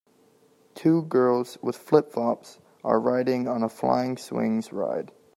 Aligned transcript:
Two 0.73 1.03
girls 1.03 1.59
with 1.61 1.77
flipflops 1.77 2.57
are 2.83 2.99
riding 2.99 3.47
on 3.47 3.61
a 3.61 3.69
flying 3.69 4.17
swings 4.17 4.73
ride. 4.73 5.11